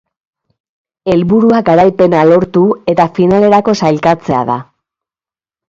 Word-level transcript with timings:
Helburua 1.13 1.59
garaipena 1.67 2.23
lortu 2.31 2.65
eta 2.95 3.07
finalerako 3.21 3.79
sailkatzea 3.85 4.43
da. 4.53 4.59